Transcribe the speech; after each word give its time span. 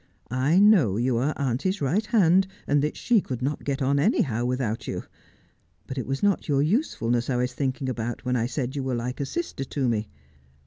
I 0.31 0.57
know 0.57 0.97
you 0.97 1.17
are 1.17 1.39
auntie's 1.39 1.79
right 1.79 2.03
hand, 2.07 2.47
and 2.65 2.81
that 2.81 2.97
she 2.97 3.21
could 3.21 3.43
not 3.43 3.63
get 3.63 3.83
on 3.83 3.99
anyhow 3.99 4.45
without 4.45 4.87
you. 4.87 5.03
But 5.85 5.99
it 5.99 6.07
was 6.07 6.23
not 6.23 6.47
your 6.47 6.63
usefulness 6.63 7.29
I 7.29 7.35
was 7.35 7.53
thinking 7.53 7.87
about 7.87 8.25
when 8.25 8.35
I 8.35 8.47
said 8.47 8.75
you 8.75 8.81
were 8.81 8.95
like 8.95 9.19
a 9.19 9.27
sister 9.27 9.63
to 9.63 9.87
me. 9.87 10.09